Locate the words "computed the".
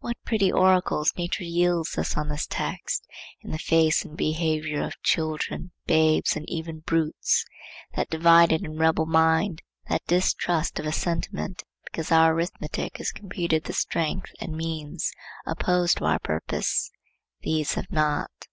13.12-13.72